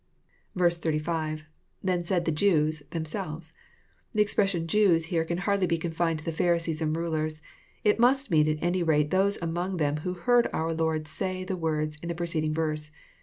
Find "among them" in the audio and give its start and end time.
9.43-9.97